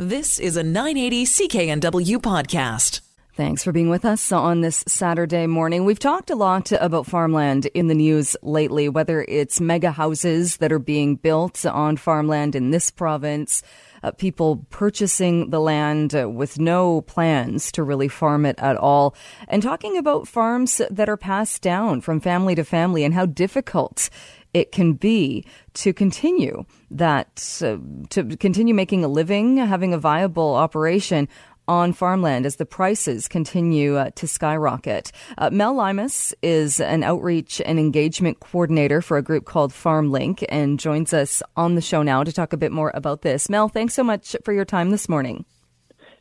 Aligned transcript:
This 0.00 0.38
is 0.38 0.56
a 0.56 0.62
980 0.62 1.24
CKNW 1.24 2.18
podcast. 2.18 3.00
Thanks 3.34 3.64
for 3.64 3.72
being 3.72 3.88
with 3.88 4.04
us 4.04 4.30
on 4.30 4.60
this 4.60 4.84
Saturday 4.86 5.48
morning. 5.48 5.84
We've 5.84 5.98
talked 5.98 6.30
a 6.30 6.36
lot 6.36 6.70
about 6.70 7.06
farmland 7.06 7.66
in 7.66 7.88
the 7.88 7.96
news 7.96 8.36
lately, 8.40 8.88
whether 8.88 9.24
it's 9.28 9.60
mega 9.60 9.90
houses 9.90 10.58
that 10.58 10.70
are 10.70 10.78
being 10.78 11.16
built 11.16 11.66
on 11.66 11.96
farmland 11.96 12.54
in 12.54 12.70
this 12.70 12.92
province, 12.92 13.64
uh, 14.04 14.12
people 14.12 14.64
purchasing 14.70 15.50
the 15.50 15.60
land 15.60 16.14
uh, 16.14 16.28
with 16.28 16.60
no 16.60 17.00
plans 17.00 17.72
to 17.72 17.82
really 17.82 18.06
farm 18.06 18.46
it 18.46 18.56
at 18.60 18.76
all, 18.76 19.16
and 19.48 19.64
talking 19.64 19.96
about 19.96 20.28
farms 20.28 20.80
that 20.90 21.08
are 21.08 21.16
passed 21.16 21.60
down 21.60 22.00
from 22.02 22.20
family 22.20 22.54
to 22.54 22.64
family 22.64 23.02
and 23.02 23.14
how 23.14 23.26
difficult 23.26 24.10
it 24.54 24.72
can 24.72 24.94
be 24.94 25.44
to 25.74 25.92
continue 25.92 26.64
that, 26.90 27.60
uh, 27.62 27.76
to 28.10 28.36
continue 28.36 28.74
making 28.74 29.04
a 29.04 29.08
living, 29.08 29.56
having 29.56 29.92
a 29.92 29.98
viable 29.98 30.54
operation 30.54 31.28
on 31.68 31.92
farmland 31.92 32.46
as 32.46 32.56
the 32.56 32.64
prices 32.64 33.28
continue 33.28 33.96
uh, 33.96 34.10
to 34.14 34.26
skyrocket. 34.26 35.12
Uh, 35.36 35.50
Mel 35.50 35.74
Luymes 35.74 36.32
is 36.42 36.80
an 36.80 37.02
outreach 37.02 37.60
and 37.64 37.78
engagement 37.78 38.40
coordinator 38.40 39.02
for 39.02 39.18
a 39.18 39.22
group 39.22 39.44
called 39.44 39.72
FarmLink 39.72 40.44
and 40.48 40.80
joins 40.80 41.12
us 41.12 41.42
on 41.56 41.74
the 41.74 41.82
show 41.82 42.02
now 42.02 42.24
to 42.24 42.32
talk 42.32 42.54
a 42.54 42.56
bit 42.56 42.72
more 42.72 42.90
about 42.94 43.22
this. 43.22 43.50
Mel, 43.50 43.68
thanks 43.68 43.94
so 43.94 44.02
much 44.02 44.34
for 44.44 44.52
your 44.52 44.64
time 44.64 44.90
this 44.90 45.08
morning. 45.08 45.44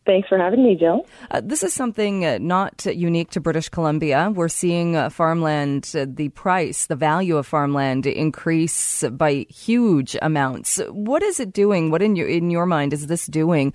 Thanks 0.07 0.29
for 0.29 0.37
having 0.37 0.63
me, 0.63 0.75
Jill. 0.75 1.05
Uh, 1.29 1.41
this 1.43 1.63
is 1.63 1.73
something 1.73 2.25
uh, 2.25 2.37
not 2.39 2.85
unique 2.85 3.29
to 3.31 3.41
British 3.41 3.67
Columbia. 3.67 4.31
We're 4.33 4.47
seeing 4.47 4.95
uh, 4.95 5.09
farmland, 5.09 5.91
uh, 5.93 6.05
the 6.07 6.29
price, 6.29 6.85
the 6.85 6.95
value 6.95 7.35
of 7.35 7.45
farmland 7.45 8.05
increase 8.05 9.03
by 9.11 9.45
huge 9.49 10.15
amounts. 10.21 10.79
What 10.89 11.23
is 11.23 11.41
it 11.41 11.51
doing? 11.51 11.91
What 11.91 12.01
in 12.01 12.15
your 12.15 12.29
in 12.29 12.49
your 12.49 12.65
mind 12.65 12.93
is 12.93 13.07
this 13.07 13.27
doing 13.27 13.73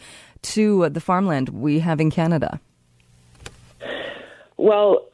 to 0.57 0.89
the 0.89 1.01
farmland 1.01 1.51
we 1.51 1.81
have 1.81 2.01
in 2.01 2.11
Canada? 2.11 2.59
Well, 4.57 5.09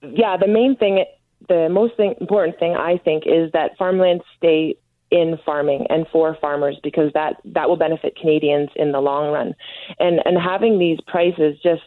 yeah, 0.00 0.38
the 0.38 0.48
main 0.48 0.74
thing, 0.76 1.04
the 1.48 1.68
most 1.68 1.98
thing, 1.98 2.14
important 2.18 2.58
thing 2.58 2.74
I 2.74 2.96
think 2.96 3.24
is 3.26 3.52
that 3.52 3.76
farmland 3.76 4.22
stay 4.38 4.76
in 5.14 5.38
farming 5.46 5.86
and 5.90 6.06
for 6.12 6.36
farmers 6.40 6.76
because 6.82 7.12
that 7.14 7.36
that 7.44 7.68
will 7.68 7.76
benefit 7.76 8.16
Canadians 8.16 8.68
in 8.74 8.90
the 8.90 9.00
long 9.00 9.32
run. 9.32 9.54
And 10.00 10.20
and 10.24 10.36
having 10.36 10.80
these 10.80 10.98
prices 11.06 11.56
just 11.62 11.82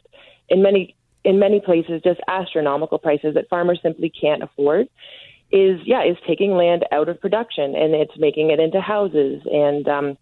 in 0.48 0.64
many 0.64 0.96
in 1.26 1.38
many 1.38 1.60
places 1.60 2.02
just 2.06 2.22
astronomical 2.30 2.98
prices 2.98 3.34
that 3.34 3.50
farmers 3.50 3.80
simply 3.84 4.10
can't 4.10 4.42
afford 4.42 4.88
is 5.52 5.82
yeah 5.86 6.06
is 6.06 6.16
taking 6.26 6.52
land 6.52 6.86
out 6.94 7.10
of 7.10 7.20
production 7.20 7.76
and 7.76 7.94
it's 7.94 8.18
making 8.18 8.50
it 8.50 8.62
into 8.62 8.80
houses 8.80 9.42
and 9.52 9.88
um 9.90 10.18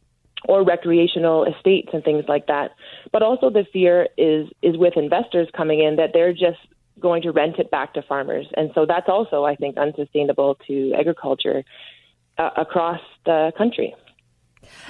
or 0.48 0.64
recreational 0.64 1.46
estates 1.46 1.90
and 1.94 2.04
things 2.04 2.24
like 2.28 2.48
that. 2.48 2.72
But 3.12 3.22
also 3.22 3.52
the 3.52 3.66
fear 3.72 4.08
is 4.18 4.48
is 4.64 4.78
with 4.78 4.98
investors 4.98 5.48
coming 5.56 5.80
in 5.80 5.98
that 5.98 6.10
they're 6.12 6.34
just 6.34 6.58
going 7.00 7.22
to 7.22 7.32
rent 7.32 7.60
it 7.60 7.70
back 7.70 7.94
to 7.94 8.02
farmers. 8.02 8.48
And 8.58 8.72
so 8.74 8.88
that's 8.88 9.10
also 9.10 9.44
I 9.44 9.56
think 9.56 9.78
unsustainable 9.78 10.58
to 10.68 10.94
agriculture 10.98 11.64
uh, 12.38 12.50
across 12.58 13.02
the 13.26 13.52
country. 13.58 13.96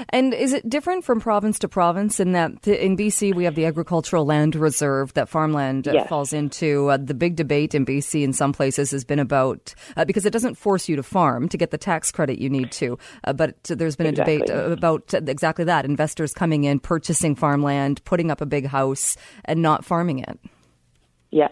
And 0.10 0.34
is 0.34 0.54
it 0.54 0.70
different 0.70 1.04
from 1.04 1.20
province 1.20 1.60
to 1.60 1.68
province 1.68 2.20
in 2.20 2.34
that 2.34 2.68
in 2.68 2.98
BC 2.98 3.36
we 3.36 3.44
have 3.46 3.56
the 3.56 3.66
agricultural 3.66 4.26
land 4.26 4.56
reserve 4.56 5.14
that 5.14 5.30
farmland 5.30 5.88
yes. 5.92 6.08
falls 6.08 6.34
into? 6.34 6.90
Uh, 6.90 6.98
the 6.98 7.14
big 7.14 7.36
debate 7.36 7.76
in 7.76 7.86
BC 7.86 8.24
in 8.24 8.34
some 8.34 8.54
places 8.54 8.92
has 8.92 9.04
been 9.04 9.20
about 9.20 9.74
uh, 9.98 10.06
because 10.06 10.26
it 10.26 10.32
doesn't 10.32 10.56
force 10.56 10.88
you 10.90 10.96
to 10.96 11.04
farm 11.04 11.50
to 11.50 11.58
get 11.58 11.72
the 11.72 11.78
tax 11.78 12.12
credit 12.12 12.40
you 12.40 12.50
need 12.50 12.72
to, 12.72 12.98
uh, 13.24 13.34
but 13.34 13.62
there's 13.64 13.96
been 13.96 14.08
exactly. 14.08 14.36
a 14.36 14.40
debate 14.40 14.56
about 14.56 15.14
exactly 15.14 15.66
that: 15.66 15.86
investors 15.86 16.34
coming 16.34 16.64
in, 16.64 16.80
purchasing 16.80 17.36
farmland, 17.36 18.04
putting 18.06 18.32
up 18.32 18.42
a 18.42 18.46
big 18.46 18.68
house, 18.68 19.18
and 19.46 19.62
not 19.62 19.86
farming 19.86 20.20
it. 20.20 20.40
Yeah, 21.32 21.50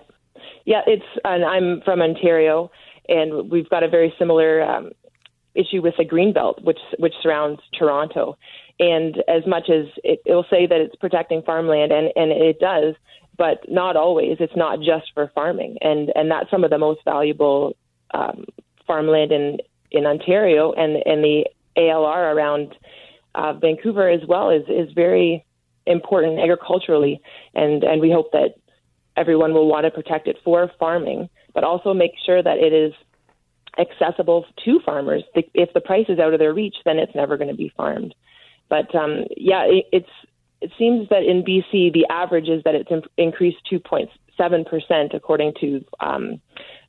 yeah. 0.65 0.81
It's 0.87 1.05
and 1.23 1.43
I'm 1.43 1.81
from 1.81 2.01
Ontario, 2.01 2.71
and 3.07 3.51
we've 3.51 3.69
got 3.69 3.83
a 3.83 3.89
very 3.89 4.13
similar. 4.17 4.61
Um, 4.61 4.91
issue 5.55 5.81
with 5.81 5.95
the 5.97 6.05
greenbelt, 6.05 6.63
which 6.63 6.79
which 6.97 7.13
surrounds 7.21 7.61
Toronto. 7.77 8.37
And 8.79 9.17
as 9.27 9.45
much 9.45 9.69
as 9.69 9.85
it, 10.03 10.21
will 10.25 10.45
say 10.49 10.65
that 10.65 10.81
it's 10.81 10.95
protecting 10.95 11.43
farmland, 11.43 11.91
and 11.91 12.11
and 12.15 12.31
it 12.31 12.59
does, 12.59 12.95
but 13.37 13.59
not 13.69 13.95
always. 13.95 14.37
It's 14.39 14.55
not 14.55 14.79
just 14.79 15.11
for 15.13 15.31
farming, 15.35 15.77
and 15.81 16.11
and 16.15 16.29
that's 16.29 16.49
some 16.49 16.63
of 16.63 16.69
the 16.69 16.77
most 16.77 17.01
valuable 17.05 17.75
um, 18.13 18.45
farmland 18.87 19.31
in 19.31 19.57
in 19.91 20.05
Ontario, 20.05 20.73
and 20.73 20.97
and 21.05 21.23
the 21.23 21.45
ALR 21.77 22.35
around 22.35 22.75
uh, 23.35 23.53
Vancouver 23.53 24.09
as 24.09 24.21
well 24.27 24.49
is 24.49 24.63
is 24.67 24.91
very 24.93 25.45
important 25.85 26.39
agriculturally, 26.39 27.21
and 27.53 27.83
and 27.83 28.01
we 28.01 28.11
hope 28.11 28.31
that 28.31 28.55
everyone 29.15 29.53
will 29.53 29.67
want 29.67 29.85
to 29.85 29.91
protect 29.91 30.27
it 30.27 30.37
for 30.43 30.71
farming, 30.79 31.29
but 31.53 31.63
also 31.63 31.93
make 31.93 32.13
sure 32.25 32.41
that 32.41 32.57
it 32.57 32.73
is 32.73 32.93
accessible 33.79 34.45
to 34.65 34.79
farmers. 34.85 35.23
If 35.35 35.73
the 35.73 35.81
price 35.81 36.05
is 36.09 36.19
out 36.19 36.33
of 36.33 36.39
their 36.39 36.53
reach, 36.53 36.75
then 36.85 36.99
it's 36.99 37.15
never 37.15 37.37
going 37.37 37.49
to 37.49 37.55
be 37.55 37.73
farmed. 37.75 38.13
But 38.69 38.93
um, 38.95 39.25
yeah, 39.35 39.63
it, 39.63 39.85
it's 39.91 40.09
it 40.61 40.71
seems 40.77 41.09
that 41.09 41.23
in 41.23 41.43
BC 41.43 41.93
the 41.93 42.05
average 42.09 42.47
is 42.47 42.63
that 42.63 42.75
it's 42.75 42.89
in, 42.89 43.01
increased 43.17 43.57
2.7 43.71 44.65
percent 44.65 45.13
according 45.13 45.53
to 45.61 45.83
um, 45.99 46.41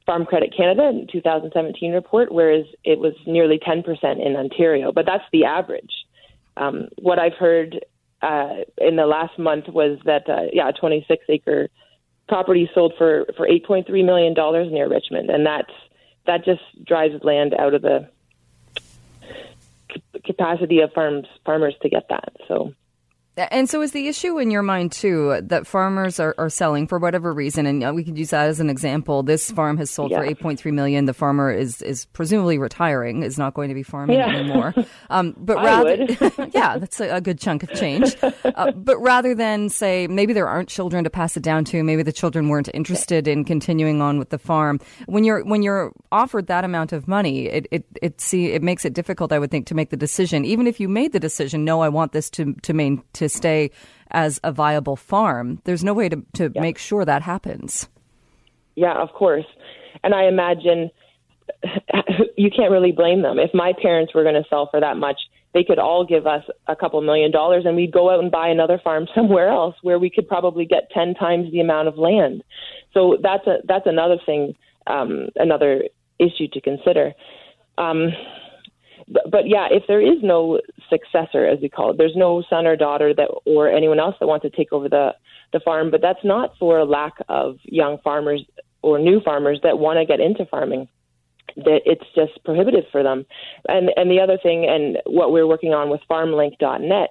Farm 0.06 0.27
Credit 0.27 0.55
Canada 0.56 0.89
in 0.89 1.06
2017 1.11 1.93
report, 1.93 2.31
whereas 2.31 2.67
it 2.84 2.99
was 2.99 3.15
nearly 3.27 3.59
10 3.59 3.83
percent 3.83 4.21
in 4.21 4.37
Ontario. 4.37 4.93
But 4.93 5.06
that's 5.06 5.25
the 5.33 5.45
average. 5.45 5.93
Um, 6.56 6.89
what 6.99 7.19
I've 7.19 7.34
heard 7.34 7.84
uh, 8.22 8.62
in 8.78 8.97
the 8.97 9.06
last 9.06 9.39
month 9.39 9.69
was 9.69 9.99
that 10.05 10.28
uh, 10.28 10.49
yeah, 10.53 10.69
a 10.69 10.72
26 10.72 11.25
acre 11.28 11.69
property 12.28 12.71
sold 12.75 12.95
for 12.97 13.27
for 13.37 13.47
8.3 13.47 13.89
million 14.05 14.34
dollars 14.34 14.69
near 14.71 14.89
Richmond, 14.89 15.31
and 15.31 15.45
that's 15.45 15.72
that 16.27 16.45
just 16.45 16.62
drives 16.85 17.23
land 17.23 17.55
out 17.55 17.75
of 17.75 17.83
the 17.83 18.09
capacity 20.25 20.81
of 20.81 20.93
farms 20.93 21.27
farmers 21.45 21.75
to 21.83 21.89
get 21.89 22.09
that. 22.09 22.35
So 22.49 22.75
and 23.37 23.69
so, 23.69 23.83
is 23.83 23.91
the 23.91 24.06
issue 24.06 24.39
in 24.39 24.50
your 24.50 24.62
mind 24.62 24.93
too 24.93 25.41
that 25.43 25.67
farmers 25.67 26.21
are, 26.21 26.34
are 26.39 26.49
selling 26.49 26.87
for 26.87 26.99
whatever 26.99 27.33
reason, 27.33 27.67
and 27.67 27.95
we 27.95 28.05
could 28.05 28.17
use 28.17 28.31
that 28.31 28.49
as 28.49 28.61
an 28.61 28.71
example. 28.71 29.25
This 29.25 29.50
farm 29.50 29.77
has 29.78 29.91
sold 29.91 30.12
yeah. 30.12 30.19
for 30.19 30.25
eight 30.25 30.39
point 30.39 30.61
three 30.61 30.71
million. 30.71 31.06
The 31.06 31.15
farmer 31.15 31.50
is 31.50 31.83
is 31.83 32.06
presumably 32.06 32.59
retiring, 32.59 33.25
is 33.25 33.37
not 33.37 33.55
going 33.55 33.69
to 33.71 33.75
be 33.75 33.83
farming 33.83 34.19
yeah. 34.19 34.28
anymore. 34.28 34.75
Um, 35.11 35.34
but 35.37 35.56
rather, 35.56 35.97
yeah, 36.53 36.78
that's 36.78 36.99
a, 36.99 37.17
a, 37.17 37.21
good 37.21 37.39
chunk 37.39 37.62
of 37.62 37.72
change. 37.75 38.17
Uh, 38.22 38.72
but 38.72 38.97
rather 38.99 39.34
than 39.34 39.69
say 39.69 40.06
maybe 40.06 40.33
there 40.33 40.49
aren't 40.49 40.69
children 40.69 41.05
to 41.05 41.11
pass 41.11 41.37
it 41.37 41.43
down 41.43 41.65
to, 41.66 41.84
maybe 41.84 42.03
the 42.03 42.12
children 42.12 42.49
weren't 42.49 42.69
interested 42.72 43.28
in 43.28 43.45
continuing 43.45 44.01
on 44.01 44.19
with 44.19 44.31
the 44.31 44.39
farm. 44.39 44.81
When 45.06 45.22
you're 45.25 45.45
when 45.45 45.62
you're 45.62 45.93
offered 46.11 46.47
that 46.47 46.65
amount 46.65 46.93
of 46.93 47.06
money, 47.06 47.47
it 47.47 47.66
it 47.71 47.84
it 48.01 48.21
see 48.21 48.53
it 48.53 48.62
makes 48.62 48.84
it 48.84 48.95
difficult, 48.95 49.31
I 49.31 49.39
would 49.39 49.51
think, 49.51 49.66
to 49.66 49.75
make 49.75 49.91
the 49.91 49.97
decision. 49.97 50.45
Even 50.45 50.66
if 50.66 50.81
you 50.81 50.89
made 50.89 51.12
the 51.12 51.21
decision, 51.21 51.65
no, 51.65 51.81
I 51.81 51.89
want 51.89 52.12
this 52.12 52.31
to 52.31 52.55
to 52.62 52.72
main 52.72 53.03
to 53.25 53.29
stay 53.29 53.71
as 54.11 54.41
a 54.45 54.53
viable 54.53 54.97
farm. 54.97 55.61
There's 55.65 55.83
no 55.83 55.95
way 55.95 56.09
to, 56.09 56.23
to 56.35 56.53
yeah. 56.55 56.61
make 56.61 56.79
sure 56.79 57.05
that 57.05 57.23
happens. 57.23 57.89
Yeah, 58.77 58.95
of 58.95 59.11
course. 59.12 59.47
And 60.03 60.15
I 60.15 60.25
imagine 60.27 60.91
you 62.37 62.51
can't 62.55 62.71
really 62.71 62.93
blame 62.93 63.23
them. 63.23 63.39
If 63.39 63.51
my 63.55 63.73
parents 63.81 64.15
were 64.15 64.23
going 64.23 64.34
to 64.34 64.49
sell 64.49 64.69
for 64.71 64.81
that 64.81 64.97
much, 64.97 65.19
they 65.55 65.65
could 65.65 65.79
all 65.79 66.05
give 66.05 66.27
us 66.27 66.43
a 66.67 66.75
couple 66.75 67.01
million 67.01 67.31
dollars 67.31 67.65
and 67.65 67.77
we'd 67.77 67.93
go 67.93 68.11
out 68.11 68.19
and 68.19 68.31
buy 68.31 68.49
another 68.49 68.81
farm 68.83 69.07
somewhere 69.15 69.49
else 69.49 69.77
where 69.83 69.99
we 69.99 70.11
could 70.11 70.29
probably 70.29 70.67
get 70.67 70.91
10 70.93 71.15
times 71.15 71.51
the 71.53 71.61
amount 71.61 71.89
of 71.89 71.97
land. 71.97 72.43
So 72.93 73.17
that's 73.23 73.47
a 73.47 73.59
that's 73.67 73.87
another 73.87 74.19
thing 74.25 74.55
um, 74.87 75.29
another 75.37 75.84
issue 76.19 76.49
to 76.53 76.61
consider. 76.61 77.13
Um, 77.79 78.11
but, 79.09 79.31
but 79.31 79.49
yeah, 79.49 79.69
if 79.71 79.84
there 79.89 80.01
is 80.01 80.19
no 80.23 80.61
successor, 80.89 81.47
as 81.47 81.59
we 81.61 81.69
call 81.69 81.91
it, 81.91 81.99
there's 81.99 82.17
no 82.17 82.43
son 82.49 82.67
or 82.67 82.77
daughter 82.77 83.15
that 83.15 83.28
or 83.45 83.69
anyone 83.69 84.00
else 84.00 84.17
that 84.21 84.27
wants 84.27 84.42
to 84.42 84.51
take 84.51 84.72
over 84.72 84.89
the 84.89 85.15
the 85.53 85.60
farm. 85.60 85.91
But 85.91 86.01
that's 86.01 86.25
not 86.25 86.57
for 86.59 86.78
a 86.78 86.84
lack 86.84 87.15
of 87.28 87.59
young 87.65 87.98
farmers 88.03 88.42
or 88.83 88.98
new 88.98 89.21
farmers 89.21 89.60
that 89.63 89.78
want 89.78 89.98
to 89.98 90.04
get 90.04 90.21
into 90.21 90.47
farming. 90.47 90.89
That 91.57 91.83
it's 91.84 92.04
just 92.15 92.42
prohibitive 92.45 92.84
for 92.91 93.03
them. 93.03 93.27
And 93.69 93.91
and 93.97 94.10
the 94.10 94.21
other 94.21 94.39
thing, 94.42 94.66
and 94.69 94.98
what 95.07 95.33
we're 95.33 95.47
working 95.47 95.72
on 95.75 95.91
with 95.91 96.01
FarmLink.net 96.10 97.10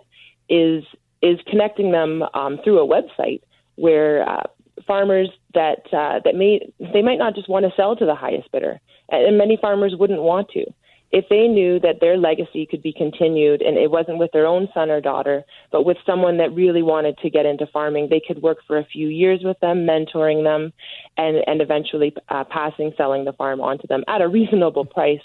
is 0.49 0.83
is 1.21 1.39
connecting 1.47 1.91
them 1.91 2.23
um, 2.33 2.59
through 2.63 2.79
a 2.79 2.87
website 2.87 3.41
where 3.75 4.27
uh, 4.27 4.43
farmers 4.85 5.29
that 5.53 5.85
uh, 5.93 6.19
that 6.25 6.35
may 6.35 6.59
they 6.93 7.01
might 7.01 7.19
not 7.19 7.35
just 7.35 7.49
want 7.49 7.65
to 7.65 7.71
sell 7.75 7.95
to 7.95 8.05
the 8.05 8.15
highest 8.15 8.51
bidder, 8.51 8.79
and 9.09 9.37
many 9.37 9.57
farmers 9.57 9.95
wouldn't 9.97 10.21
want 10.21 10.49
to 10.49 10.65
if 11.13 11.29
they 11.29 11.47
knew 11.47 11.79
that 11.79 11.99
their 12.01 12.17
legacy 12.17 12.65
could 12.65 12.81
be 12.81 12.91
continued 12.91 13.61
and 13.61 13.77
it 13.77 13.91
wasn't 13.91 14.17
with 14.17 14.31
their 14.31 14.47
own 14.47 14.67
son 14.73 14.89
or 14.89 14.99
daughter, 14.99 15.43
but 15.71 15.85
with 15.85 15.97
someone 16.07 16.37
that 16.37 16.55
really 16.55 16.81
wanted 16.81 17.15
to 17.19 17.29
get 17.29 17.45
into 17.45 17.67
farming, 17.67 18.07
they 18.09 18.19
could 18.19 18.41
work 18.41 18.57
for 18.65 18.79
a 18.79 18.85
few 18.85 19.07
years 19.09 19.41
with 19.43 19.59
them, 19.59 19.85
mentoring 19.85 20.43
them, 20.43 20.73
and, 21.15 21.37
and 21.45 21.61
eventually 21.61 22.15
uh, 22.29 22.43
passing, 22.45 22.93
selling 22.97 23.25
the 23.25 23.33
farm 23.33 23.61
onto 23.61 23.85
them 23.85 24.03
at 24.07 24.21
a 24.21 24.27
reasonable 24.27 24.85
price 24.85 25.21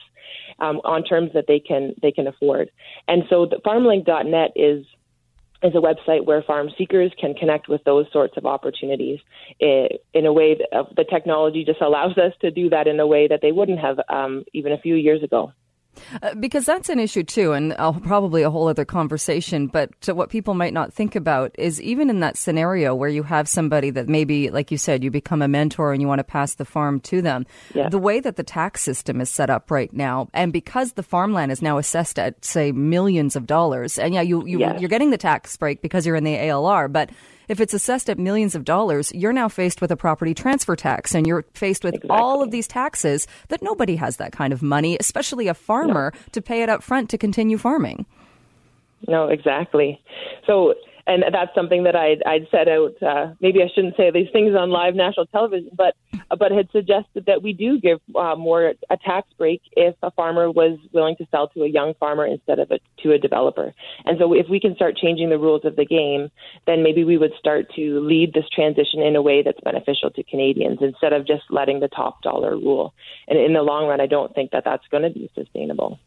um, 0.59 0.77
on 0.85 1.05
terms 1.05 1.31
that 1.33 1.47
they 1.49 1.59
can 1.59 1.95
they 2.03 2.13
can 2.13 2.27
afford. 2.27 2.71
And 3.07 3.23
so 3.31 3.47
the 3.47 3.57
FarmLink.net 3.65 4.53
is 4.57 4.85
is 5.63 5.73
a 5.75 5.79
website 5.79 6.27
where 6.27 6.43
farm 6.43 6.69
seekers 6.77 7.13
can 7.19 7.33
connect 7.33 7.67
with 7.67 7.83
those 7.85 8.05
sorts 8.13 8.37
of 8.37 8.45
opportunities 8.45 9.21
in 9.59 10.27
a 10.27 10.33
way 10.33 10.55
that 10.55 10.95
the 10.97 11.05
technology 11.05 11.65
just 11.65 11.81
allows 11.89 12.19
us 12.19 12.35
to 12.43 12.51
do 12.51 12.69
that 12.69 12.87
in 12.87 13.01
a 13.01 13.07
way 13.07 13.27
that 13.27 13.41
they 13.41 13.53
wouldn't 13.53 13.81
have 13.81 13.99
um, 14.11 14.45
even 14.53 14.73
a 14.73 14.79
few 14.79 14.95
years 14.95 15.23
ago. 15.23 15.51
Uh, 16.23 16.35
because 16.35 16.65
that's 16.65 16.89
an 16.89 16.99
issue 16.99 17.23
too, 17.23 17.53
and 17.53 17.75
probably 18.03 18.43
a 18.43 18.51
whole 18.51 18.69
other 18.69 18.85
conversation. 18.85 19.67
But 19.67 19.91
what 20.09 20.31
people 20.31 20.55
might 20.55 20.73
not 20.73 20.93
think 20.93 21.17
about 21.17 21.55
is 21.59 21.81
even 21.83 22.11
in 22.11 22.21
that 22.21 22.37
scenario 22.37 22.95
where 22.95 23.09
you 23.09 23.23
have 23.23 23.49
somebody 23.49 23.91
that 23.91 24.09
maybe, 24.09 24.51
like 24.51 24.71
you 24.71 24.79
said, 24.79 25.05
you 25.05 25.11
become 25.11 25.43
a 25.43 25.49
mentor 25.49 25.93
and 25.93 26.01
you 26.01 26.09
want 26.09 26.21
to 26.21 26.25
pass 26.25 26.55
the 26.55 26.65
farm 26.65 27.01
to 27.01 27.23
them. 27.23 27.47
Yeah. 27.75 27.89
The 27.89 27.99
way 27.99 28.21
that 28.21 28.37
the 28.37 28.43
tax 28.43 28.83
system 28.83 29.21
is 29.21 29.31
set 29.31 29.51
up 29.51 29.71
right 29.71 29.93
now, 29.93 30.29
and 30.33 30.53
because 30.53 30.93
the 30.93 31.03
farmland 31.03 31.53
is 31.53 31.63
now 31.63 31.79
assessed 31.79 32.19
at 32.19 32.45
say 32.45 32.73
millions 32.73 33.37
of 33.37 33.47
dollars, 33.47 33.99
and 33.99 34.15
yeah, 34.15 34.23
you, 34.23 34.47
you 34.47 34.61
yes. 34.61 34.81
you're 34.81 34.89
getting 34.89 35.11
the 35.11 35.19
tax 35.19 35.57
break 35.57 35.83
because 35.83 36.07
you're 36.07 36.17
in 36.17 36.25
the 36.25 36.37
ALR, 36.37 36.91
but 36.93 37.11
if 37.49 37.61
it's 37.61 37.75
assessed 37.75 38.11
at 38.11 38.19
millions 38.19 38.55
of 38.55 38.65
dollars, 38.65 39.13
you're 39.15 39.33
now 39.33 39.49
faced 39.49 39.81
with 39.81 39.91
a 39.91 39.97
property 39.97 40.35
transfer 40.35 40.77
tax 40.77 41.15
and 41.15 41.27
you're 41.27 41.45
faced 41.55 41.85
with 41.85 41.95
exactly. 41.95 42.17
all 42.17 42.43
of 42.43 42.51
these 42.51 42.69
taxes 42.69 43.27
that 43.49 43.63
nobody 43.63 43.97
has 43.97 44.17
that 44.19 44.33
kind 44.33 44.53
of 44.53 44.63
money, 44.63 44.97
especially 45.01 45.49
a 45.49 45.55
farmer, 45.55 46.13
no. 46.15 46.21
to 46.33 46.43
pay 46.43 46.63
it 46.63 46.69
up 46.69 46.83
front 46.83 47.11
to 47.11 47.19
continue 47.19 47.59
farming. 47.59 48.07
No, 49.07 49.29
exactly. 49.29 50.03
So 50.47 50.75
and 51.09 51.25
that's 51.33 51.55
something 51.55 51.85
that 51.85 51.97
I'd, 51.97 52.23
I'd 52.27 52.47
set 52.51 52.69
out. 52.69 53.03
Uh, 53.03 53.33
maybe 53.41 53.63
I 53.63 53.69
shouldn't 53.75 53.97
say 53.97 54.11
these 54.11 54.29
things 54.31 54.55
on 54.55 54.71
live 54.71 54.95
national 54.95 55.27
television, 55.27 55.71
but 55.75 55.95
but 56.39 56.53
had 56.53 56.71
suggested 56.71 57.25
that 57.27 57.43
we 57.43 57.55
do 57.55 57.81
give 57.81 57.99
uh, 58.15 58.37
more 58.37 58.75
a 58.91 58.97
tax 58.99 59.27
break 59.39 59.63
if 59.73 59.95
a 60.03 60.11
farmer 60.11 60.51
was 60.51 60.79
willing 60.93 61.17
to 61.17 61.27
sell 61.31 61.49
to 61.49 61.63
a 61.63 61.69
young 61.69 61.95
farmer 61.99 62.27
instead 62.27 62.59
of 62.59 62.71
a, 62.71 62.79
to 63.03 63.13
a 63.13 63.19
developer. 63.19 63.73
And 64.05 64.19
so, 64.19 64.35
if 64.35 64.47
we 64.51 64.61
can 64.61 64.75
start 64.75 64.99
changing 64.99 65.31
the 65.31 65.39
rules 65.39 65.65
of 65.65 65.77
the 65.77 65.87
game, 65.87 66.31
then 66.67 66.83
maybe 66.83 67.05
we 67.05 67.17
would 67.17 67.33
start 67.39 67.73
to 67.77 68.01
lead 68.01 68.35
this 68.35 68.49
transition 68.55 69.01
in 69.01 69.17
a 69.17 69.23
way 69.23 69.43
that's 69.43 69.61
beneficial 69.65 70.11
to 70.11 70.23
Canadians 70.23 70.79
instead 70.83 71.15
of 71.15 71.27
just 71.27 71.45
letting 71.49 71.81
the 71.81 71.89
top 71.89 72.21
dollar 72.21 72.51
rule. 72.57 72.93
And 73.27 73.39
in 73.39 73.55
the 73.55 73.63
long 73.63 73.89
run, 73.89 74.01
I 74.01 74.07
don't 74.07 74.35
think 74.35 74.51
that 74.51 74.65
that's 74.65 74.87
going 74.91 75.05
to 75.05 75.11
be 75.11 75.31
sustainable. 75.35 75.99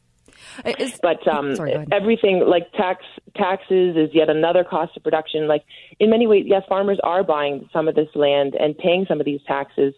Is, 0.80 1.00
but 1.02 1.26
um, 1.28 1.56
sorry, 1.56 1.86
everything 1.92 2.44
like 2.46 2.72
tax 2.74 3.06
taxes 3.36 3.96
is 3.96 4.10
yet 4.14 4.30
another 4.30 4.64
cost 4.64 4.96
of 4.98 5.04
production. 5.04 5.48
Like 5.48 5.64
in 6.00 6.10
many 6.10 6.28
ways, 6.28 6.46
yes, 6.48 6.64
farmers 6.68 7.00
are 7.04 7.24
buying 7.24 7.70
some 7.72 7.88
of 7.88 7.96
this 7.96 8.10
land 8.16 8.56
and 8.56 8.78
paying 8.78 9.06
some 9.08 9.20
of 9.20 9.26
these 9.26 9.42
taxes, 9.48 9.94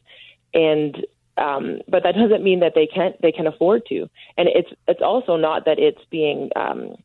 and 0.53 1.05
um, 1.37 1.79
but 1.87 2.03
that 2.03 2.15
doesn't 2.15 2.43
mean 2.43 2.59
that 2.59 2.73
they 2.75 2.87
can't 2.87 3.19
they 3.21 3.31
can 3.31 3.47
afford 3.47 3.85
to. 3.87 4.09
And 4.37 4.47
it's 4.49 4.69
it's 4.87 5.01
also 5.01 5.35
not 5.35 5.65
that 5.65 5.79
it's 5.79 6.01
being 6.09 6.49
um, 6.55 6.95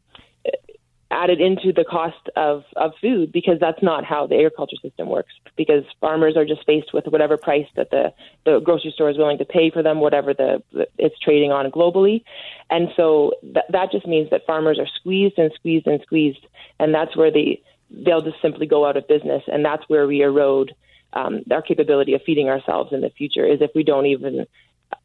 added 1.11 1.41
into 1.41 1.73
the 1.73 1.85
cost 1.85 2.29
of, 2.37 2.65
of 2.77 2.93
food 3.01 3.33
because 3.33 3.59
that's 3.59 3.83
not 3.83 4.05
how 4.05 4.27
the 4.27 4.35
agriculture 4.35 4.77
system 4.83 5.09
works. 5.09 5.33
Because 5.57 5.85
farmers 6.01 6.37
are 6.37 6.45
just 6.45 6.65
faced 6.67 6.93
with 6.93 7.07
whatever 7.07 7.37
price 7.37 7.67
that 7.77 7.91
the, 7.91 8.13
the 8.45 8.61
grocery 8.61 8.91
store 8.91 9.09
is 9.09 9.17
willing 9.17 9.39
to 9.39 9.45
pay 9.45 9.71
for 9.71 9.83
them, 9.83 10.01
whatever 10.01 10.35
the, 10.35 10.63
the 10.73 10.87
it's 10.99 11.19
trading 11.21 11.51
on 11.51 11.71
globally, 11.71 12.23
and 12.71 12.89
so 12.97 13.33
th- 13.43 13.67
that 13.71 13.91
just 13.91 14.07
means 14.07 14.31
that 14.31 14.45
farmers 14.47 14.79
are 14.79 14.87
squeezed 15.01 15.39
and 15.39 15.51
squeezed 15.55 15.87
and 15.87 16.01
squeezed, 16.03 16.47
and 16.79 16.95
that's 16.95 17.17
where 17.17 17.31
the 17.31 17.61
they'll 17.91 18.21
just 18.21 18.41
simply 18.43 18.67
go 18.67 18.87
out 18.87 18.97
of 18.97 19.09
business, 19.09 19.43
and 19.47 19.65
that's 19.65 19.89
where 19.89 20.07
we 20.07 20.21
erode 20.23 20.75
um, 21.15 21.41
our 21.51 21.63
capability 21.63 22.13
of 22.13 22.21
feeding 22.23 22.49
ourselves 22.49 22.93
in 22.93 23.01
the 23.01 23.11
future. 23.11 23.47
Is 23.47 23.63
if 23.63 23.71
we 23.75 23.83
don't 23.83 24.07
even 24.07 24.47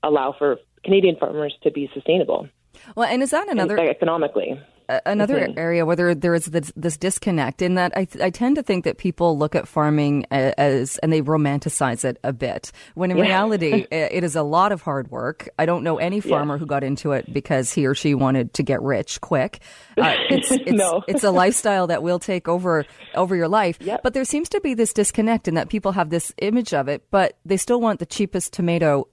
allow 0.02 0.36
for 0.38 0.58
Canadian 0.84 1.16
farmers 1.16 1.56
to 1.64 1.72
be 1.72 1.90
sustainable. 1.94 2.50
Well, 2.96 3.08
and 3.08 3.24
is 3.24 3.32
that 3.32 3.48
another 3.48 3.78
economically? 3.80 4.60
Another 5.06 5.40
mm-hmm. 5.40 5.60
area 5.60 5.86
where 5.86 6.16
there 6.16 6.34
is 6.34 6.46
this, 6.46 6.72
this, 6.76 6.98
disconnect 6.98 7.62
in 7.62 7.76
that 7.76 7.92
I, 7.96 8.08
I 8.22 8.30
tend 8.30 8.56
to 8.56 8.64
think 8.64 8.86
that 8.86 8.98
people 8.98 9.38
look 9.38 9.56
at 9.56 9.68
farming 9.68 10.26
as 10.32 10.98
and 11.00 11.12
they 11.12 11.22
romanticize 11.22 12.06
it 12.06 12.18
a 12.24 12.32
bit 12.32 12.72
when 12.96 13.12
in 13.12 13.18
yeah. 13.18 13.24
reality 13.24 13.86
it 13.92 14.24
is 14.24 14.36
a 14.36 14.44
lot 14.44 14.72
of 14.72 14.82
hard 14.82 15.10
work. 15.12 15.50
I 15.58 15.66
don't 15.66 15.84
know 15.84 15.98
any 15.98 16.20
farmer 16.20 16.56
yeah. 16.56 16.60
who 16.60 16.66
got 16.66 16.84
into 16.84 17.12
it 17.12 17.32
because 17.34 17.74
he 17.74 17.86
or 17.86 17.96
she 17.96 18.16
wanted 18.16 18.54
to 18.56 18.64
get 18.64 18.82
rich 18.82 19.22
quick. 19.22 19.62
Uh, 19.98 20.16
it's 20.30 20.52
it's, 20.52 20.72
no. 20.72 21.04
it's 21.08 21.24
a 21.24 21.32
lifestyle 21.32 21.88
that 21.88 22.04
will 22.04 22.20
take 22.20 22.48
over 22.48 22.86
over 23.16 23.36
your 23.36 23.48
life. 23.48 23.78
Yep. 23.82 24.02
But 24.04 24.14
there 24.14 24.26
seems 24.26 24.50
to 24.50 24.62
be 24.62 24.74
this 24.74 24.94
disconnect 24.94 25.48
in 25.48 25.56
that 25.56 25.70
people 25.70 25.92
have 25.94 26.10
this 26.10 26.34
image 26.38 26.74
of 26.74 26.88
it, 26.88 27.04
but 27.12 27.38
they 27.46 27.58
still 27.58 27.82
want 27.82 28.00
the 28.00 28.06
cheapest 28.06 28.54
tomato 28.54 29.08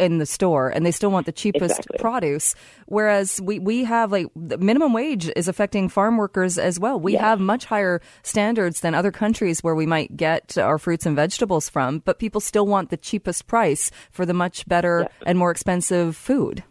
in 0.00 0.18
the 0.18 0.26
store 0.26 0.68
and 0.68 0.84
they 0.84 0.90
still 0.90 1.10
want 1.10 1.26
the 1.26 1.32
cheapest 1.32 1.78
exactly. 1.78 1.98
produce. 1.98 2.54
Whereas 2.86 3.40
we, 3.40 3.58
we 3.58 3.84
have 3.84 4.10
like 4.10 4.26
the 4.34 4.58
minimum 4.58 4.92
wage 4.92 5.30
is 5.36 5.46
affecting 5.46 5.88
farm 5.88 6.16
workers 6.16 6.58
as 6.58 6.80
well. 6.80 6.98
We 6.98 7.14
have 7.14 7.38
much 7.38 7.66
higher 7.66 8.00
standards 8.22 8.80
than 8.80 8.94
other 8.94 9.12
countries 9.12 9.62
where 9.62 9.74
we 9.74 9.86
might 9.86 10.16
get 10.16 10.56
our 10.58 10.78
fruits 10.78 11.06
and 11.06 11.14
vegetables 11.14 11.68
from, 11.68 12.00
but 12.00 12.18
people 12.18 12.40
still 12.40 12.66
want 12.66 12.90
the 12.90 12.96
cheapest 12.96 13.46
price 13.46 13.90
for 14.10 14.24
the 14.24 14.34
much 14.34 14.66
better 14.66 15.08
and 15.26 15.38
more 15.38 15.50
expensive 15.50 16.16
food. 16.16 16.64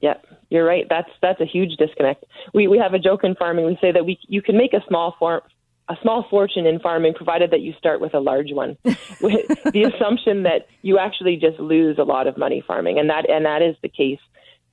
Yep, 0.00 0.26
you're 0.50 0.64
right. 0.64 0.86
That's 0.88 1.10
that's 1.20 1.40
a 1.40 1.44
huge 1.44 1.76
disconnect. 1.76 2.24
We 2.54 2.68
we 2.68 2.78
have 2.78 2.94
a 2.94 2.98
joke 2.98 3.24
in 3.24 3.34
farming. 3.34 3.66
We 3.66 3.78
say 3.80 3.92
that 3.92 4.04
we 4.04 4.18
you 4.28 4.42
can 4.42 4.56
make 4.56 4.72
a 4.72 4.80
small 4.86 5.16
farm 5.18 5.42
a 5.88 5.96
small 6.02 6.26
fortune 6.28 6.66
in 6.66 6.80
farming, 6.80 7.14
provided 7.14 7.50
that 7.50 7.60
you 7.60 7.72
start 7.78 8.00
with 8.00 8.14
a 8.14 8.20
large 8.20 8.52
one, 8.52 8.76
with 9.20 9.46
the 9.72 9.84
assumption 9.84 10.42
that 10.42 10.66
you 10.82 10.98
actually 10.98 11.36
just 11.36 11.58
lose 11.58 11.98
a 11.98 12.04
lot 12.04 12.26
of 12.26 12.36
money 12.36 12.62
farming, 12.66 12.98
and 12.98 13.08
that 13.10 13.28
and 13.28 13.46
that 13.46 13.62
is 13.62 13.74
the 13.82 13.88
case 13.88 14.20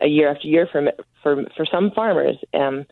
a 0.01 0.07
year 0.07 0.29
after 0.29 0.47
year 0.47 0.67
for 0.71 0.91
for 1.23 1.43
for 1.55 1.65
some 1.65 1.91
farmers. 1.91 2.37
Um, 2.53 2.85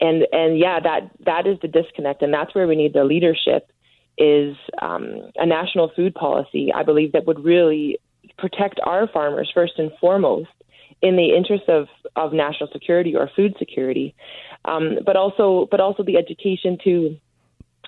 and 0.00 0.26
and 0.32 0.58
yeah, 0.58 0.80
that 0.80 1.10
that 1.24 1.46
is 1.46 1.58
the 1.62 1.68
disconnect, 1.68 2.22
and 2.22 2.32
that's 2.32 2.54
where 2.54 2.66
we 2.66 2.76
need 2.76 2.92
the 2.92 3.04
leadership. 3.04 3.70
Is 4.18 4.56
um, 4.80 5.30
a 5.36 5.44
national 5.44 5.92
food 5.94 6.14
policy, 6.14 6.72
I 6.74 6.84
believe, 6.84 7.12
that 7.12 7.26
would 7.26 7.44
really 7.44 7.98
protect 8.38 8.80
our 8.82 9.06
farmers 9.08 9.50
first 9.52 9.74
and 9.78 9.90
foremost 10.00 10.48
in 11.02 11.16
the 11.16 11.36
interest 11.36 11.68
of, 11.68 11.88
of 12.16 12.32
national 12.32 12.70
security 12.72 13.14
or 13.14 13.30
food 13.36 13.54
security, 13.58 14.14
um, 14.64 14.98
but 15.04 15.16
also 15.16 15.68
but 15.70 15.80
also 15.80 16.02
the 16.02 16.16
education 16.16 16.78
to 16.82 17.18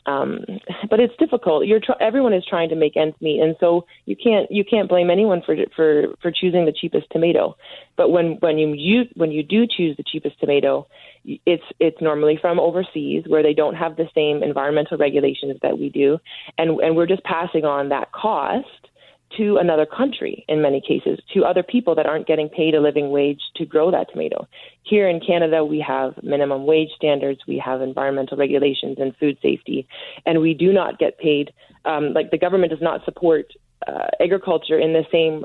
um, 0.06 0.44
but 0.90 1.00
it's 1.00 1.14
difficult. 1.18 1.66
You're 1.66 1.80
tr- 1.80 2.00
everyone 2.00 2.32
is 2.32 2.44
trying 2.48 2.68
to 2.70 2.76
make 2.76 2.96
ends 2.96 3.16
meet, 3.20 3.40
and 3.40 3.56
so 3.60 3.86
you 4.06 4.16
can't 4.16 4.50
you 4.50 4.64
can't 4.64 4.88
blame 4.88 5.10
anyone 5.10 5.42
for 5.44 5.56
for 5.74 6.06
for 6.22 6.30
choosing 6.30 6.64
the 6.64 6.72
cheapest 6.72 7.06
tomato. 7.10 7.56
But 7.96 8.10
when 8.10 8.36
when 8.40 8.58
you 8.58 8.74
use, 8.74 9.08
when 9.14 9.30
you 9.30 9.42
do 9.42 9.66
choose 9.66 9.96
the 9.96 10.04
cheapest 10.04 10.38
tomato, 10.40 10.86
it's 11.24 11.64
it's 11.80 12.00
normally 12.00 12.38
from 12.40 12.58
overseas 12.58 13.24
where 13.26 13.42
they 13.42 13.54
don't 13.54 13.74
have 13.74 13.96
the 13.96 14.08
same 14.14 14.42
environmental 14.42 14.96
regulations 14.98 15.58
that 15.62 15.78
we 15.78 15.88
do, 15.88 16.18
and 16.56 16.80
and 16.80 16.96
we're 16.96 17.06
just 17.06 17.24
passing 17.24 17.64
on 17.64 17.88
that 17.90 18.12
cost 18.12 18.88
to 19.36 19.58
another 19.58 19.86
country 19.86 20.44
in 20.48 20.62
many 20.62 20.80
cases, 20.80 21.18
to 21.34 21.44
other 21.44 21.62
people 21.62 21.94
that 21.94 22.06
aren't 22.06 22.26
getting 22.26 22.48
paid 22.48 22.74
a 22.74 22.80
living 22.80 23.10
wage 23.10 23.40
to 23.56 23.66
grow 23.66 23.90
that 23.90 24.10
tomato. 24.10 24.46
Here 24.82 25.08
in 25.08 25.20
Canada, 25.20 25.64
we 25.64 25.80
have 25.80 26.14
minimum 26.22 26.64
wage 26.66 26.90
standards, 26.96 27.40
we 27.46 27.58
have 27.58 27.82
environmental 27.82 28.38
regulations 28.38 28.96
and 28.98 29.14
food 29.16 29.36
safety, 29.42 29.86
and 30.24 30.40
we 30.40 30.54
do 30.54 30.72
not 30.72 30.98
get 30.98 31.18
paid. 31.18 31.52
Um, 31.84 32.12
like 32.14 32.30
the 32.30 32.38
government 32.38 32.70
does 32.70 32.82
not 32.82 33.04
support 33.04 33.52
uh, 33.86 34.08
agriculture 34.20 34.78
in 34.78 34.92
the 34.92 35.04
same 35.12 35.44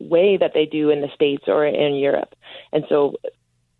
way 0.00 0.36
that 0.36 0.52
they 0.54 0.66
do 0.66 0.90
in 0.90 1.00
the 1.00 1.08
States 1.14 1.44
or 1.46 1.64
in 1.64 1.94
Europe. 1.94 2.34
And 2.72 2.84
so, 2.88 3.16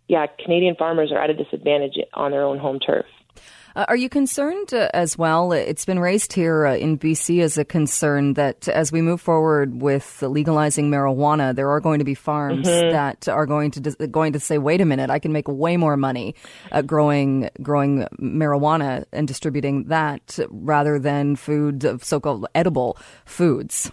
yeah, 0.07 0.27
Canadian 0.43 0.75
farmers 0.75 1.11
are 1.11 1.21
at 1.21 1.29
a 1.29 1.33
disadvantage 1.33 1.97
on 2.13 2.31
their 2.31 2.43
own 2.43 2.57
home 2.57 2.79
turf. 2.79 3.05
Uh, 3.75 3.83
are 3.89 3.95
you 3.95 4.07
concerned 4.07 4.73
uh, 4.73 4.87
as 4.93 5.17
well? 5.17 5.51
It's 5.51 5.83
been 5.83 5.99
raised 5.99 6.31
here 6.31 6.65
uh, 6.65 6.75
in 6.77 6.97
BC 6.97 7.41
as 7.41 7.57
a 7.57 7.65
concern 7.65 8.35
that 8.35 8.69
as 8.69 8.89
we 8.89 9.01
move 9.01 9.19
forward 9.19 9.81
with 9.81 10.21
legalizing 10.21 10.89
marijuana, 10.89 11.53
there 11.53 11.69
are 11.69 11.81
going 11.81 11.99
to 11.99 12.05
be 12.05 12.13
farms 12.13 12.67
mm-hmm. 12.67 12.91
that 12.91 13.27
are 13.27 13.45
going 13.45 13.71
to 13.71 14.07
going 14.07 14.31
to 14.31 14.39
say, 14.39 14.57
"Wait 14.57 14.79
a 14.79 14.85
minute, 14.85 15.09
I 15.09 15.19
can 15.19 15.33
make 15.33 15.49
way 15.49 15.75
more 15.75 15.97
money 15.97 16.35
uh, 16.71 16.83
growing 16.83 17.49
growing 17.61 18.07
marijuana 18.17 19.03
and 19.11 19.27
distributing 19.27 19.85
that 19.85 20.39
rather 20.49 20.97
than 20.97 21.35
food, 21.35 22.01
so-called 22.01 22.47
edible 22.55 22.97
foods." 23.25 23.91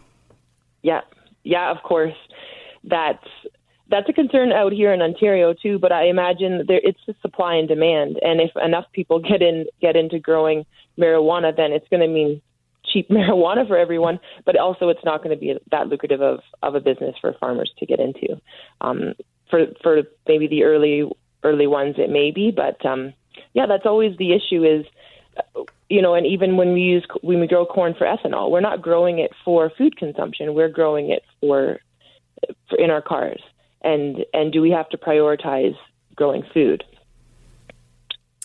Yeah, 0.83 1.01
yeah, 1.43 1.73
of 1.73 1.83
course. 1.83 2.15
That's 2.85 3.27
that's 3.93 4.09
a 4.09 4.13
concern 4.13 4.53
out 4.53 4.73
here 4.73 4.93
in 4.93 5.03
Ontario 5.03 5.53
too. 5.53 5.79
But 5.79 5.93
I 5.93 6.07
imagine 6.07 6.65
there 6.67 6.81
it's 6.83 6.99
the 7.07 7.15
supply 7.21 7.55
and 7.57 7.69
demand, 7.69 8.19
and 8.23 8.41
if 8.41 8.51
enough 8.57 8.87
people 8.93 9.21
get 9.21 9.43
in 9.43 9.67
get 9.81 9.95
into 9.97 10.19
growing 10.19 10.65
marijuana, 10.99 11.55
then 11.55 11.73
it's 11.73 11.87
going 11.89 12.01
to 12.01 12.09
mean 12.09 12.41
cheap 12.91 13.09
marijuana 13.11 13.69
for 13.69 13.77
everyone. 13.77 14.19
But 14.47 14.57
also, 14.57 14.89
it's 14.89 15.05
not 15.05 15.23
going 15.23 15.37
to 15.37 15.41
be 15.41 15.55
that 15.71 15.89
lucrative 15.89 16.23
of 16.23 16.41
of 16.63 16.75
a 16.75 16.81
business 16.81 17.15
for 17.21 17.35
farmers 17.35 17.71
to 17.79 17.87
get 17.87 18.01
into. 18.01 18.41
Um, 18.81 19.13
for 19.51 19.67
for 19.83 20.03
maybe 20.27 20.49
the 20.49 20.65
early 20.65 21.05
early 21.45 21.67
ones, 21.67 21.97
it 21.99 22.09
may 22.09 22.31
be, 22.31 22.51
but 22.51 22.85
um, 22.87 23.13
yeah, 23.53 23.67
that's 23.67 23.85
always 23.85 24.17
the 24.17 24.33
issue. 24.33 24.65
Is 24.65 24.87
you 25.91 26.01
know, 26.01 26.15
and 26.15 26.27
even 26.27 26.57
when 26.57 26.73
we 26.73 26.81
use 26.81 27.07
when 27.21 27.41
we 27.41 27.47
grow 27.47 27.67
corn 27.67 27.95
for 27.99 28.07
ethanol, 28.07 28.51
we're 28.51 28.61
not 28.61 28.81
growing 28.81 29.19
it 29.19 29.33
for 29.45 29.71
food 29.77 29.99
consumption. 29.99 30.55
We're 30.55 30.71
growing 30.71 31.11
it 31.11 31.25
for, 31.41 31.79
for 32.71 32.79
in 32.79 32.91
our 32.91 33.03
cars 33.03 33.43
and 33.83 34.25
and 34.33 34.53
do 34.53 34.61
we 34.61 34.71
have 34.71 34.89
to 34.91 34.97
prioritize 34.99 35.77
growing 36.17 36.43
food 36.55 36.85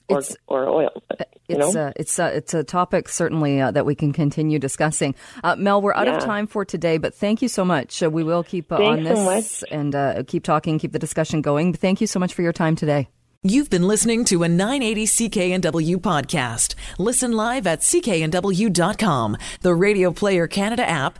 or, 0.10 0.22
or 0.48 0.67
oil? 0.70 1.03
It's 1.50 1.74
know? 1.74 1.88
a, 1.88 1.94
it's 1.96 2.20
a, 2.20 2.36
it's 2.36 2.53
a 2.53 2.63
topic 2.63 3.08
certainly 3.10 3.62
uh, 3.62 3.72
that 3.72 3.86
we 3.86 3.96
can 3.96 4.12
continue 4.13 4.60
discussing. 4.60 5.15
Uh, 5.44 5.56
Mel, 5.56 5.82
we're 5.82 5.94
out 5.94 6.08
Yeah. 6.08 6.17
of 6.17 6.24
time 6.24 6.48
for 6.48 6.65
today, 6.65 6.98
but 6.98 7.13
thank 7.15 7.41
you 7.41 7.48
so 7.48 7.63
much. 7.63 8.03
Uh, 8.03 8.10
we 8.10 8.24
will 8.24 8.44
keep 8.44 8.72
uh, 8.72 8.75
on 8.75 9.03
Thanks 9.03 9.20
so 9.20 9.29
this 9.29 9.63
and 9.72 9.96
uh, 9.96 10.24
keep 10.27 10.44
talking, 10.44 10.77
keep 10.79 10.91
the 10.91 11.00
discussion 11.00 11.41
going. 11.41 11.74
Thank 11.74 12.01
you 12.01 12.08
so 12.08 12.20
much 12.20 12.34
for 12.34 12.41
your 12.41 12.53
time 12.53 12.75
today. 12.75 13.08
You've 13.44 13.70
been 13.70 13.88
listening 13.88 14.25
to 14.25 14.44
a 14.44 14.50
980 14.50 15.06
CKNW 15.06 15.98
podcast. 15.98 16.75
Listen 16.98 17.32
live 17.34 17.65
at 17.67 17.79
cknw.com, 17.79 19.38
the 19.62 19.75
Radio 19.75 20.12
Player 20.12 20.48
Canada 20.48 20.88
app, 20.89 21.20